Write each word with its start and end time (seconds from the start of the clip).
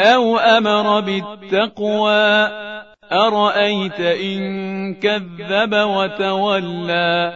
أو 0.00 0.38
أمر 0.38 1.00
بالتقوى 1.00 2.48
أرأيت 3.12 4.00
إن 4.00 4.94
كذب 4.94 5.74
وتولى 5.74 7.32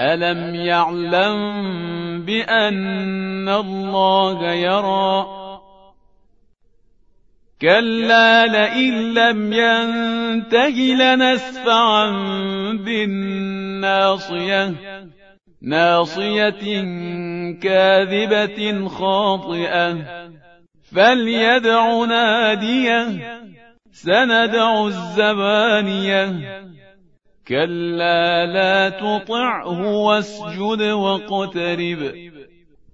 ألم 0.00 0.54
يعلم 0.54 1.36
بأن 2.26 3.48
الله 3.48 4.52
يرى 4.52 5.26
كلا 7.60 8.46
لئن 8.46 9.14
لم 9.14 9.52
ينته 9.52 10.78
لنسفعا 10.78 12.10
بالناصية 12.84 14.74
ناصية 15.62 16.82
كاذبة 17.62 18.88
خاطئة 18.88 19.96
فليدع 20.94 22.04
ناديه 22.04 23.06
سندع 23.90 24.86
الزبانية. 24.86 26.56
كلا 27.48 28.46
لا 28.46 28.88
تطعه 28.88 29.96
واسجد 29.96 30.82
واقترب. 30.82 32.14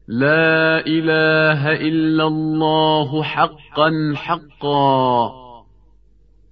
لا 0.09 0.87
إله 0.87 1.73
إلا 1.73 2.27
الله 2.27 3.23
حقا 3.23 4.13
حقا. 4.15 5.33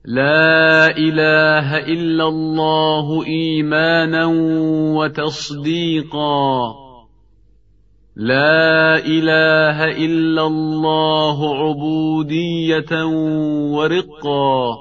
لا 0.04 0.86
إله 0.96 1.76
إلا 1.76 2.24
الله 2.28 3.26
إيمانا 3.26 4.26
وتصديقا. 4.96 6.74
لا 8.20 8.98
إله 9.06 9.84
إلا 9.84 10.46
الله 10.46 11.56
عبودية 11.56 13.04
ورقا. 13.72 14.76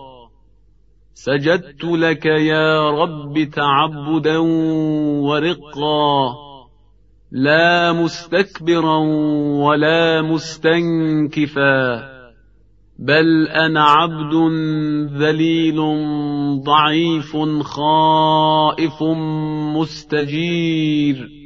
سجدت 1.14 1.84
لك 1.84 2.26
يا 2.26 2.90
رب 2.90 3.50
تعبدا 3.56 4.38
ورقا. 4.38 6.36
لا 7.32 7.94
مستكبرا 7.94 8.98
ولا 9.64 10.22
مستنكفا. 10.22 12.04
بل 13.00 13.48
أنا 13.48 13.84
عبد 13.84 14.34
ذليل 15.14 15.78
ضعيف 16.64 17.38
خائف 17.64 19.04
مستجير. 19.76 21.39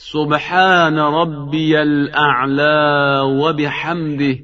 سبحان 0.00 0.98
ربي 0.98 1.82
الأعلى 1.82 3.20
وبحمده 3.24 4.38